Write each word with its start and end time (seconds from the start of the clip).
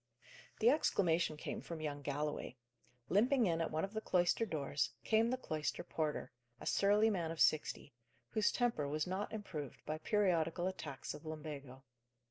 The 0.61 0.71
exclamation 0.71 1.37
came 1.37 1.61
from 1.61 1.79
young 1.79 2.01
Galloway. 2.01 2.55
Limping 3.09 3.45
in 3.45 3.61
at 3.61 3.69
one 3.69 3.83
of 3.85 3.93
the 3.93 4.01
cloister 4.01 4.47
doors, 4.47 4.89
came 5.03 5.29
the 5.29 5.37
cloister 5.37 5.83
porter, 5.83 6.31
a 6.59 6.65
surly 6.65 7.11
man 7.11 7.29
of 7.29 7.39
sixty, 7.39 7.93
whose 8.29 8.51
temper 8.51 8.87
was 8.87 9.05
not 9.05 9.31
improved 9.31 9.85
by 9.85 9.99
periodical 9.99 10.65
attacks 10.65 11.13
of 11.13 11.23
lumbago. 11.23 11.83